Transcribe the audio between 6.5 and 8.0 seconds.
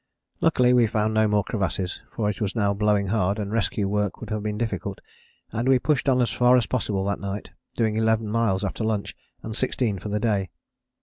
as possible that night, doing